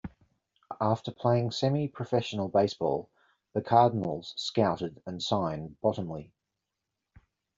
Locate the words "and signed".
5.05-5.79